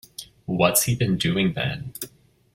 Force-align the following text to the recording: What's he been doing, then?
What's 0.47 0.81
he 0.85 0.95
been 0.95 1.15
doing, 1.19 1.53
then? 1.53 1.93